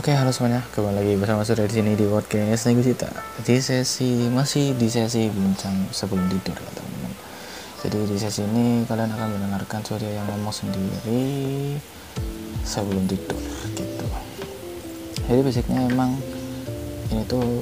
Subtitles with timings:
[0.00, 0.64] Oke, halo semuanya.
[0.72, 3.12] Kembali lagi bersama saya di sini di podcast Nego Cita.
[3.44, 7.12] Di sesi masih di sesi bincang sebelum tidur ya teman-teman.
[7.84, 11.76] Jadi di sesi ini kalian akan mendengarkan suara yang ngomong sendiri
[12.64, 13.44] sebelum tidur
[13.76, 14.06] gitu.
[15.28, 16.16] Jadi basicnya emang
[17.12, 17.60] ini tuh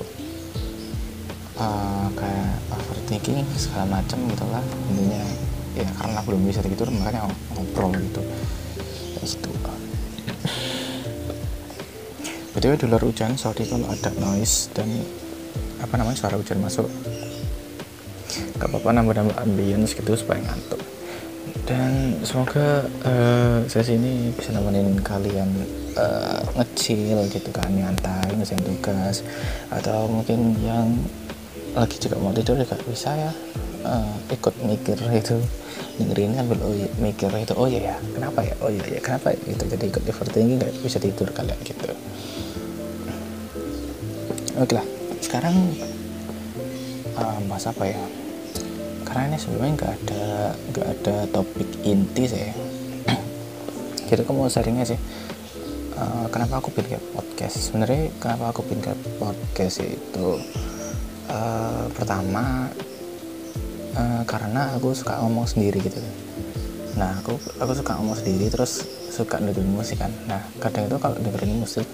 [1.59, 4.63] uh, kayak overthinking segala macam gitu lah
[4.95, 5.27] intinya
[5.75, 7.27] ya karena belum bisa tidur makanya
[7.59, 8.23] ngobrol gitu
[9.19, 9.51] kayak gitu
[12.59, 14.91] btw di luar hujan sorry kalau ada noise dan
[15.79, 16.91] apa namanya suara hujan masuk.
[18.59, 20.83] Gak apa-apa nambah-nambah ambience gitu supaya ngantuk.
[21.63, 25.47] Dan semoga uh, sesi ini bisa nemenin kalian
[25.95, 29.23] uh, ngecil gitu kan nyantai ngerjain tugas.
[29.71, 30.99] Atau mungkin yang
[31.79, 33.31] lagi juga mau tidur juga bisa ya
[33.87, 35.39] uh, ikut mikir itu.
[35.95, 39.35] Dengerin kan oh iya, mikir itu oh iya ya kenapa ya oh iya ya kenapa
[39.35, 41.91] ya itu jadi ikut overthinking nggak bisa tidur kalian gitu
[44.59, 44.87] oke lah.
[45.23, 45.55] Sekarang
[47.15, 48.03] uh, bahas apa ya?
[49.07, 50.25] Karena ini sebenarnya nggak ada
[50.75, 52.51] nggak ada topik inti sih.
[54.11, 54.99] Jadi aku mau sharingnya sih
[55.99, 57.59] uh, kenapa aku bikin podcast?
[57.59, 60.29] Sebenarnya kenapa aku bikin podcast itu
[61.29, 62.71] uh, pertama
[63.99, 66.01] uh, karena aku suka ngomong sendiri gitu
[66.99, 68.83] nah aku aku suka ngomong sendiri terus
[69.15, 70.11] suka dengerin musik kan.
[70.27, 71.87] Nah kadang itu kalau dengerin musik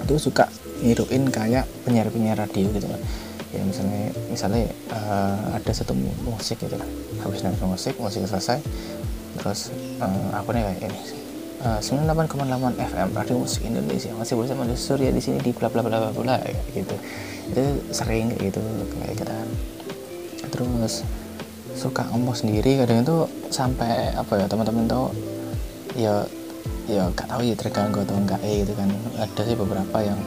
[0.00, 0.48] itu suka
[0.82, 3.00] niruin kayak penyiar-penyiar radio gitu kan.
[3.48, 4.62] Ya misalnya misalnya
[4.92, 6.88] uh, ada satu musik gitu kan.
[7.24, 8.60] Habis nonton musik musik selesai
[9.38, 9.70] terus
[10.02, 11.00] uh, aku nih kayak ini?
[11.58, 14.14] Uh, 98,8 FM radio musik Indonesia.
[14.14, 16.36] Masih bersama Surya di sini di bla bla bla bla bla
[16.70, 16.94] gitu.
[17.50, 18.62] Itu sering gitu
[18.94, 19.50] kayak kita kan.
[20.48, 21.04] terus
[21.76, 25.12] suka ngomong sendiri kadang itu sampai apa ya teman-teman tuh
[25.94, 26.24] ya
[26.88, 28.88] ya gak tahu ya terganggu atau enggak ya gitu kan.
[29.18, 30.18] Ada sih beberapa yang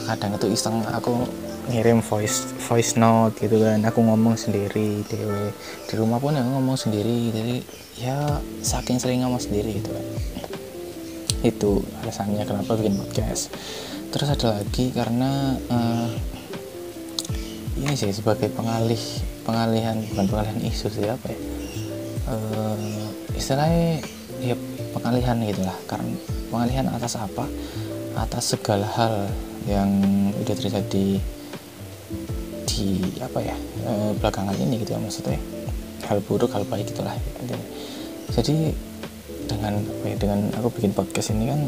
[0.00, 1.28] kadang itu iseng aku
[1.70, 3.82] ngirim voice voice note gitu kan.
[3.86, 5.52] Aku ngomong sendiri dewe
[5.86, 7.56] di rumah pun aku ngomong sendiri jadi
[8.00, 8.18] ya
[8.64, 9.90] saking sering ngomong sendiri gitu.
[9.92, 10.06] Kan
[11.42, 13.50] itu alasannya kenapa bikin podcast.
[14.14, 16.10] Terus ada lagi karena uh,
[17.78, 19.00] ini sih sebagai pengalih
[19.42, 21.38] pengalihan bukan pengalihan isu sih apa ya?
[22.30, 24.04] Uh, istilahnya
[24.38, 24.54] ya
[24.94, 26.14] pengalihan gitulah karena
[26.50, 27.46] pengalihan atas apa?
[28.12, 29.26] Atas segala hal
[29.66, 29.90] yang
[30.36, 31.20] udah terjadi
[32.66, 32.88] di
[33.20, 35.40] apa ya e, belakangan ini gitu ya maksudnya.
[36.08, 37.14] Hal buruk hal baik itulah
[38.32, 38.74] jadi
[39.46, 41.60] dengan apa ya, dengan aku bikin podcast ini kan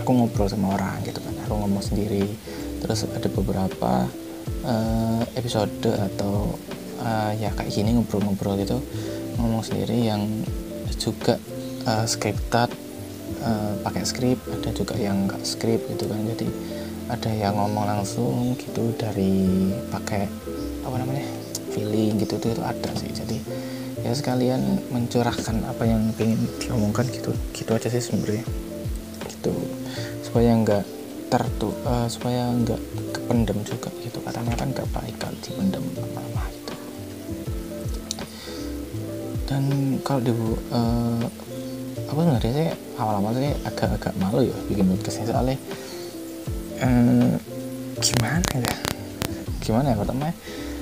[0.00, 1.34] aku ngobrol sama orang gitu kan.
[1.46, 2.24] Aku ngomong sendiri
[2.80, 4.08] terus ada beberapa
[4.64, 6.56] uh, episode atau
[7.04, 8.80] uh, ya kayak gini ngobrol-ngobrol gitu
[9.36, 10.24] ngomong sendiri yang
[11.00, 11.40] juga
[11.88, 12.68] uh, scripted
[13.40, 16.20] uh, pakai skrip ada juga yang nggak skrip gitu kan.
[16.36, 16.48] Jadi
[17.10, 20.30] ada yang ngomong langsung gitu dari pakai
[20.86, 21.26] apa namanya
[21.70, 23.10] feeling gitu itu, itu ada sih.
[23.10, 23.36] Jadi
[24.00, 28.46] ya sekalian mencurahkan apa yang pengen diomongkan gitu gitu aja sih sebenarnya.
[29.26, 29.54] Gitu.
[30.22, 30.84] Supaya nggak
[31.30, 32.80] tertu uh, supaya nggak
[33.14, 34.18] kependem juga gitu.
[34.22, 36.74] Katanya kan nggak baik kalau dipendem lama-lama gitu.
[39.50, 39.64] Dan
[40.06, 40.32] kalau di
[40.70, 41.26] uh,
[42.10, 45.56] aku sebenarnya sih awal-awal sih agak-agak malu ya bikin podcast soalnya
[46.82, 47.38] uh,
[48.00, 48.74] gimana ya?
[49.60, 50.32] Gimana ya pertama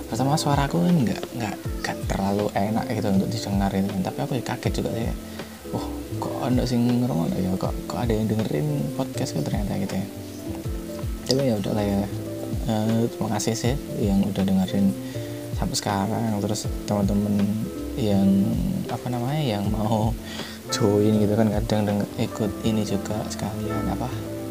[0.09, 4.03] pertama suaraku kan nggak nggak nggak terlalu enak gitu untuk didengar itu kan.
[4.09, 5.13] Tapi aku ya kaget juga sih.
[5.75, 5.85] Oh
[6.17, 7.51] kok ada sih ngerungok ya?
[7.59, 10.07] Kok kok ada yang dengerin podcast kan ternyata gitu ya?
[11.29, 12.01] Tapi ya udahlah ya.
[12.69, 14.95] Uh, terima kasih sih yang udah dengerin
[15.59, 16.41] sampai sekarang.
[16.41, 17.35] Terus teman-teman
[17.99, 18.29] yang
[18.89, 20.15] apa namanya yang mau
[20.69, 24.09] join gitu kan kadang denger, ikut ini juga sekalian apa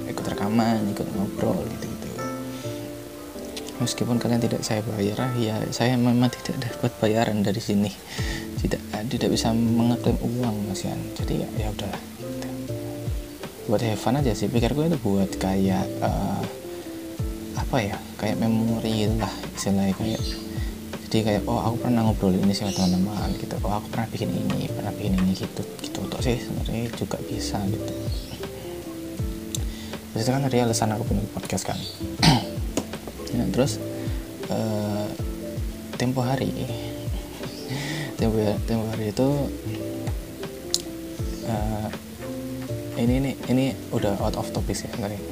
[0.09, 2.09] ikut rekaman ikut ngobrol gitu gitu
[3.77, 7.91] meskipun kalian tidak saya bayar ya saya memang tidak dapat bayaran dari sini.
[8.57, 10.97] Tidak tidak bisa mengeklaim uang mas Yan.
[11.13, 12.49] Jadi ya, ya udahlah gitu.
[13.69, 16.41] buat have fun aja sih pikirku itu buat kayak uh,
[17.53, 20.23] apa ya kayak memori lah istilahnya kayak
[21.07, 23.55] jadi kayak oh aku pernah ngobrol ini sama teman-teman gitu.
[23.63, 26.03] Oh aku pernah bikin ini pernah bikin ini gitu gitu.
[26.03, 27.93] Tuh sih sebenarnya juga bisa gitu.
[30.11, 31.79] Terus kan tadi alasan aku punya podcast kan.
[33.31, 33.79] Ya, terus
[34.51, 35.07] uh,
[35.95, 36.51] tempo hari.
[38.19, 39.27] Tempo tempo hari itu
[41.47, 41.87] uh,
[42.99, 43.65] ini ini ini
[43.95, 45.23] udah out of topic ya sebenarnya.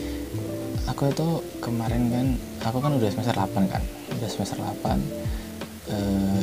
[0.87, 2.27] Aku itu kemarin kan
[2.63, 3.83] aku kan udah semester 8 kan
[4.15, 5.35] udah semester 8
[5.89, 6.41] eh,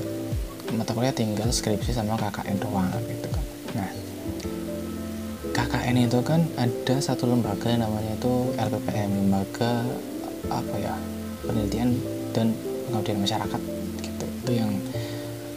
[0.72, 3.44] mata kuliah tinggal skripsi sama KKN doang gitu kan.
[3.76, 3.90] Nah
[5.52, 9.84] KKN itu kan ada satu lembaga yang namanya itu LPPM lembaga
[10.48, 10.94] apa ya
[11.44, 11.98] penelitian
[12.32, 12.56] dan
[12.88, 13.60] pengabdian masyarakat
[14.00, 14.24] gitu.
[14.42, 14.70] Itu yang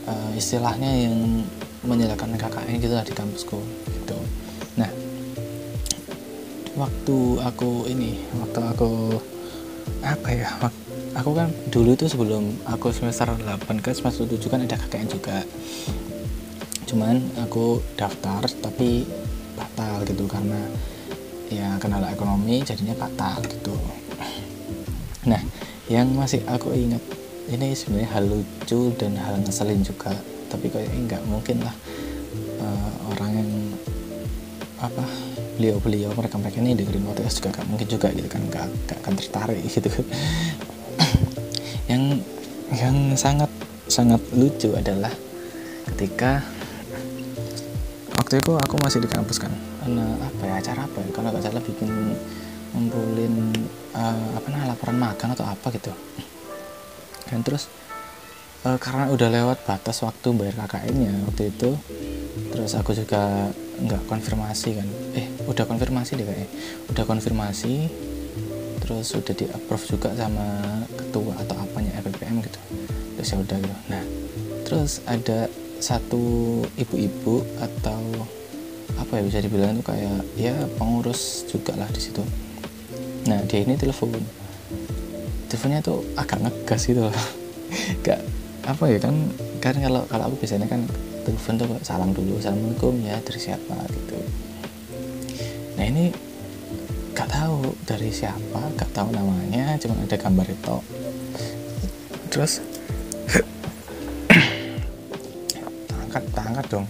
[0.09, 1.45] uh, istilahnya yang
[1.85, 3.59] menyediakan KKN gitu lah di kampusku
[3.93, 4.17] gitu.
[4.75, 4.91] Nah
[6.75, 8.91] waktu aku ini waktu aku
[10.03, 10.49] apa ya
[11.15, 15.41] aku kan dulu itu sebelum aku semester 8 ke semester 7 kan ada KKN juga.
[16.85, 19.07] Cuman aku daftar tapi
[19.55, 20.59] batal gitu karena
[21.47, 23.73] ya kendala ekonomi jadinya batal gitu.
[25.31, 25.39] Nah
[25.87, 27.01] yang masih aku ingat
[27.47, 30.11] ini sebenarnya hal lucu dan hal ngeselin juga.
[30.51, 31.75] Tapi kayaknya nggak mungkin lah
[32.59, 33.51] uh, orang yang
[34.75, 35.03] apa
[35.55, 39.63] beliau-beliau mereka-mereka ini dengerin podcast juga gak mungkin juga gitu kan gak, gak akan tertarik
[39.71, 39.87] gitu
[41.95, 42.03] yang
[42.75, 43.47] yang sangat
[43.87, 45.11] sangat lucu adalah
[45.93, 46.43] ketika
[48.19, 49.53] waktu itu aku masih di kampus kan.
[49.79, 51.09] Karena apa ya acara apa ya?
[51.15, 51.89] Kalau nggak salah bikin
[52.75, 53.53] ngumpulin
[53.95, 55.93] uh, apa namanya laporan magang atau apa gitu.
[57.31, 57.71] Dan terus
[58.67, 61.79] uh, karena udah lewat batas waktu bayar KKN-nya waktu itu
[62.51, 63.47] terus aku juga
[63.79, 64.87] nggak konfirmasi kan.
[65.15, 66.49] Eh udah konfirmasi deh kayaknya
[66.91, 67.73] udah konfirmasi
[68.85, 70.61] terus udah di approve juga sama
[70.93, 72.61] ketua atau apanya RPPM gitu.
[73.17, 73.77] Terus ya udah gitu.
[73.89, 74.03] Nah
[74.61, 75.49] terus ada
[75.81, 78.01] satu ibu-ibu atau
[78.95, 82.21] apa ya bisa dibilang itu kayak ya pengurus juga lah di situ.
[83.25, 84.13] Nah dia ini telepon.
[85.49, 87.15] Teleponnya tuh agak ngegas gitu loh.
[88.05, 88.21] Gak
[88.69, 89.13] apa ya kan
[89.61, 90.85] kan kalau kalau aku biasanya kan
[91.25, 93.77] telepon tuh salam dulu assalamualaikum ya dari siapa?
[93.89, 94.17] gitu.
[95.73, 96.13] Nah ini
[97.15, 100.77] gak tahu dari siapa gak tahu namanya cuma ada gambar itu.
[102.27, 102.59] Terus
[105.87, 106.85] tangkat tangkat dong.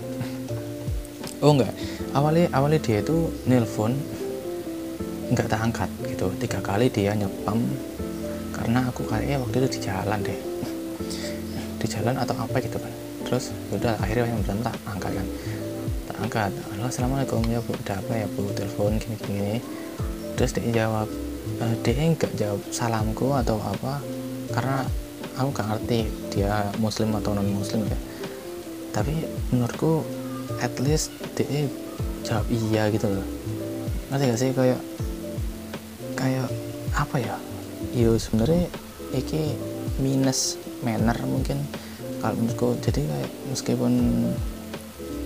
[1.46, 1.70] Oh enggak.
[2.18, 3.94] Awalnya awalnya dia itu nelpon
[5.30, 6.34] nggak tak angkat gitu.
[6.42, 7.62] Tiga kali dia nyepam
[8.50, 10.40] karena aku kayaknya waktu itu di jalan deh.
[11.78, 12.94] Di jalan atau apa gitu kan
[13.26, 15.28] terus udah akhirnya yang bilang tak angkat kan.
[16.10, 16.52] Tak angkat.
[16.74, 17.46] Halo assalamualaikum.
[17.46, 18.50] Ya bu ada apa ya bu?
[18.58, 19.54] Telepon gini gini
[20.36, 21.08] terus dia jawab
[21.60, 24.04] e, dia nggak jawab salamku atau apa
[24.52, 24.86] karena
[25.36, 26.00] aku gak ngerti
[26.32, 28.00] dia muslim atau non muslim ya.
[28.96, 30.04] Tapi menurutku
[30.64, 31.68] at least dia
[32.24, 33.28] jawab iya gitu loh.
[34.12, 34.50] Ngerti gak sih?
[34.56, 34.82] Kayak
[36.16, 36.48] kayak
[36.96, 37.36] apa ya?
[37.92, 38.72] Yo sebenarnya
[39.12, 39.56] iki
[40.00, 41.60] minus manner mungkin
[42.24, 42.80] kalau menurutku.
[42.80, 43.94] Jadi kayak meskipun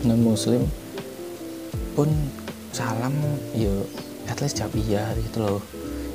[0.10, 0.66] non muslim
[1.94, 2.10] pun
[2.72, 3.14] salam
[3.52, 3.84] yo
[4.30, 5.60] at least jawab iya gitu loh.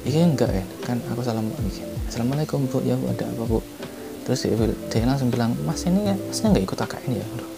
[0.06, 1.50] Ini enggak ya kan aku salam
[2.06, 2.78] assalamualaikum bu.
[2.86, 3.58] Ya bu ada apa bu?
[4.24, 4.56] Terus dia,
[4.88, 7.26] dia langsung bilang mas ini ya masnya nggak ikut AKN ya?
[7.26, 7.50] Aduh,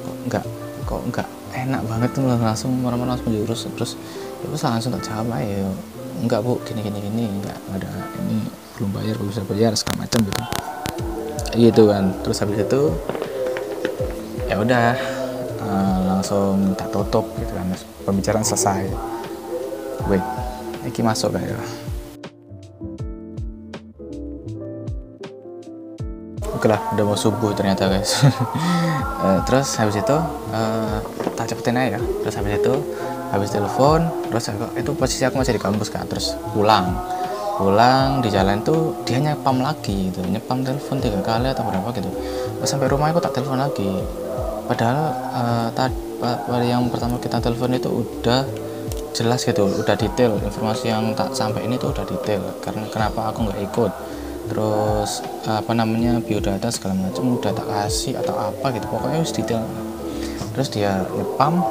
[0.00, 0.44] kok enggak
[0.86, 3.98] kok enggak enak banget tuh langsung marah-marah langsung jurus terus
[4.40, 5.66] ya langsung tak jawab aja
[6.22, 7.90] enggak bu gini gini gini enggak ada
[8.24, 8.46] ini
[8.78, 10.40] belum bayar belum bisa bayar segala macam gitu.
[11.50, 12.04] Gitu kan.
[12.24, 12.82] Terus habis itu
[14.48, 14.96] ya udah
[15.60, 17.68] uh, langsung tak tutup gitu kan.
[18.08, 18.88] Pembicaraan selesai
[20.08, 20.24] wait
[20.86, 21.60] ini masuk kayak
[26.60, 28.20] oke lah udah mau subuh ternyata guys.
[29.24, 30.16] Uh, terus habis itu
[30.52, 31.00] uh,
[31.32, 32.00] tak cepetin aja ya.
[32.20, 32.74] Terus habis itu
[33.32, 36.92] habis telepon terus aku, itu posisi aku masih di kampus kan terus pulang.
[37.56, 40.20] Pulang di jalan tuh dia nyepam lagi gitu.
[40.20, 42.12] Nyepam telepon tiga kali atau berapa gitu.
[42.60, 44.04] Pas sampai rumah aku tak telepon lagi.
[44.68, 45.68] Padahal uh,
[46.20, 48.44] pada yang pertama kita telepon itu udah
[49.16, 50.38] jelas gitu udah detail.
[50.38, 52.42] Informasi yang tak sampai ini tuh udah detail.
[52.62, 53.92] Karena kenapa aku nggak ikut?
[54.50, 58.86] Terus apa namanya biodata segala macam udah tak kasih atau apa gitu.
[58.90, 59.62] Pokoknya harus detail.
[60.56, 61.62] Terus dia nyepam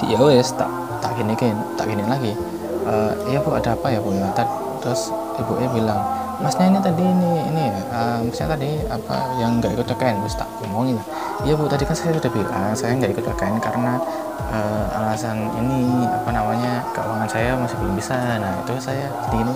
[0.00, 0.70] dia wes tak
[1.04, 1.34] tak gini
[1.76, 2.32] tak gini lagi.
[2.80, 4.16] Uh, iya bu ada apa ya bu?
[4.16, 4.32] Ya
[4.80, 6.00] terus ibunya bilang
[6.40, 10.36] masnya ini tadi ini ini ya uh, masnya tadi apa yang nggak ikut KKN terus
[10.40, 10.96] tak ngomongin
[11.44, 14.00] iya bu tadi kan saya sudah bilang saya nggak ikut KKN karena
[14.48, 18.16] uh, alasan ini apa namanya keuangan saya masih belum bisa.
[18.40, 19.06] Nah itu saya
[19.36, 19.54] ini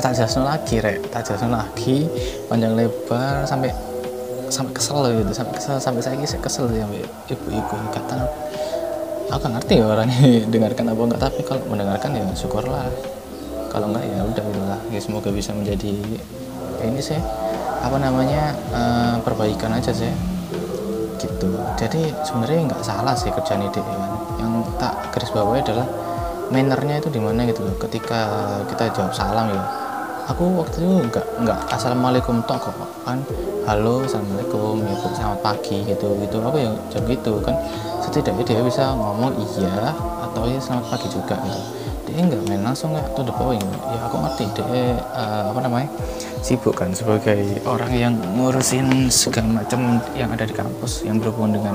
[0.00, 0.98] tak jelasin lagi rek.
[1.10, 2.06] Tak jelasin lagi
[2.46, 3.74] panjang lebar sampai
[4.48, 5.30] sampai kesel gitu.
[5.34, 6.86] Sampai kesel sampai saya kisah kesel ya
[7.30, 8.16] ibu-ibu kata
[9.30, 10.18] aku ngerti ya orangnya
[10.52, 12.86] dengarkan apa enggak tapi kalau mendengarkan ya syukurlah.
[13.70, 14.60] Kalau enggak ya udah gitu
[14.94, 15.94] ya semoga bisa menjadi
[16.80, 17.20] ini sih
[17.80, 20.12] apa namanya uh, perbaikan aja sih
[21.20, 21.52] gitu.
[21.76, 24.10] Jadi sebenarnya nggak salah sih kerjaan ide kan.
[24.40, 25.86] Yang tak garis bawahi adalah
[26.48, 28.26] mannernya itu di mana gitu loh ketika
[28.66, 29.62] kita jawab salam ya
[30.26, 32.74] aku waktu itu nggak nggak assalamualaikum tok kok
[33.06, 33.22] kan
[33.70, 36.16] halo assalamualaikum ya selamat pagi gitu.
[36.16, 37.54] Gitu aku yang jawab gitu kan.
[38.00, 39.92] Setidaknya dia bisa ngomong iya
[40.24, 41.60] atau ya selamat pagi juga gitu.
[42.10, 45.86] Dia nggak main langsung nggak to the point ya aku ngerti dia uh, apa namanya
[46.40, 51.74] sibuk kan sebagai orang yang ngurusin segala macam yang ada di kampus yang berhubungan dengan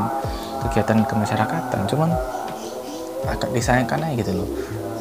[0.66, 1.86] kegiatan kemasyarakatan.
[1.86, 2.10] Cuman
[3.26, 4.50] agak disayangkan aja gitu loh.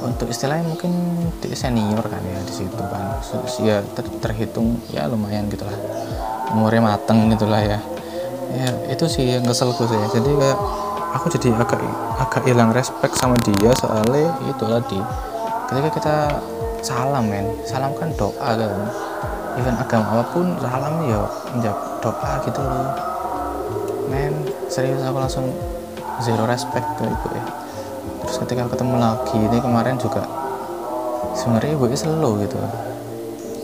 [0.05, 0.93] Untuk istilahnya mungkin
[1.41, 3.21] dia senior kan ya di situ kan.
[3.65, 5.77] Ya ter terhitung ya lumayan gitulah
[6.53, 7.81] umurnya mateng gitulah ya.
[8.55, 9.97] Ya itu sih yang keselku sih.
[10.13, 10.59] Jadi kayak
[11.17, 11.81] aku jadi agak
[12.21, 15.01] agak hilang respect sama dia soalnya itu tadi
[15.71, 16.17] ketika kita
[16.85, 18.71] salam men salam kan doa kan
[19.59, 21.23] even agama apa pun salam ya
[21.55, 22.91] menjawab doa gitu loh.
[24.11, 24.33] Men
[24.67, 25.47] serius aku langsung
[26.23, 27.45] zero respect ke ibu ya.
[28.25, 30.27] Terus ketika ketemu lagi ini kemarin juga
[31.39, 32.59] sebenarnya ibu slow gitu.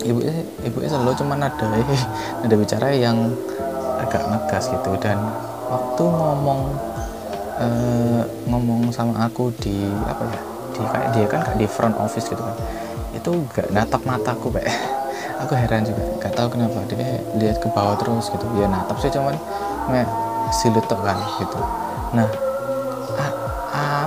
[0.00, 0.18] Ibu
[0.66, 1.66] ibu slow cuman ada
[2.44, 3.35] ada bicara yang
[4.00, 4.94] agak ngegas gitu.
[5.02, 5.18] Dan
[5.68, 6.61] waktu ngomong
[7.59, 12.30] uh, ngomong sama aku di apa ya di kayak dia kan kayak di front office
[12.30, 12.56] gitu kan.
[13.11, 14.70] Itu gak natap mataku pak
[15.40, 16.85] aku heran juga gak tahu kenapa.
[16.92, 18.44] Dia lihat ke bawah terus gitu.
[18.61, 19.35] Ya natap sih cuman
[19.88, 20.04] me
[20.52, 21.59] silut kan gitu.
[22.12, 22.28] Nah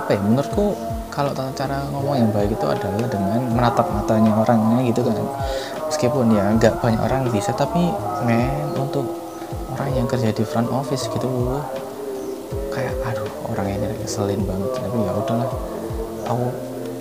[0.04, 0.20] apa ya?
[0.20, 0.76] Menurutku
[1.14, 5.16] kalau tata cara ngomong yang baik itu adalah dengan menatap matanya orangnya gitu kan.
[5.88, 7.94] Meskipun ya nggak banyak orang bisa tapi
[8.28, 9.08] men untuk
[9.78, 11.30] orang yang kerja di front office gitu
[12.74, 14.70] kayak aduh orang ini keselin banget.
[14.76, 15.50] Tapi ya udahlah
[16.28, 16.46] aku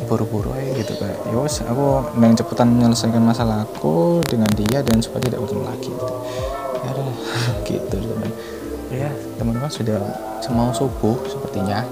[0.07, 4.99] buru-buru aja gitu kayak ya wes aku main cepetan menyelesaikan masalah aku dengan dia dan
[5.01, 6.15] supaya tidak ketemu lagi gitu.
[6.83, 7.07] Ya udah
[7.71, 8.31] gitu teman
[8.93, 9.99] ya teman-teman sudah
[10.53, 11.87] mau subuh sepertinya.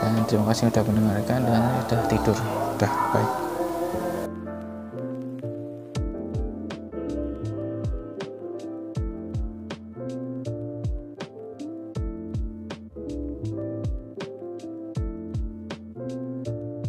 [0.00, 2.36] Dan terima kasih sudah mendengarkan dan sudah tidur.
[2.76, 3.43] Udah baik